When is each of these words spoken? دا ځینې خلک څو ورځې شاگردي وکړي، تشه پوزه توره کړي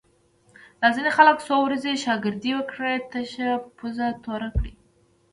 دا 0.81 0.87
ځینې 0.95 1.11
خلک 1.17 1.37
څو 1.47 1.55
ورځې 1.65 2.01
شاگردي 2.05 2.51
وکړي، 2.55 2.95
تشه 3.11 3.49
پوزه 3.77 4.07
توره 4.23 4.49
کړي 4.57 4.73